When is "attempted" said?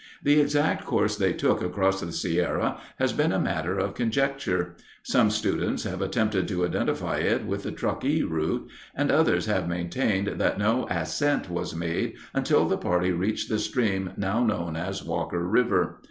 6.01-6.47